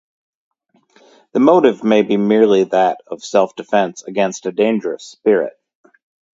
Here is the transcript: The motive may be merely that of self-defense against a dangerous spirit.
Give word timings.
The 1.33 1.39
motive 1.39 1.83
may 1.83 2.01
be 2.01 2.17
merely 2.17 2.63
that 2.63 3.01
of 3.05 3.23
self-defense 3.23 4.01
against 4.01 4.47
a 4.47 4.51
dangerous 4.51 5.05
spirit. 5.05 5.53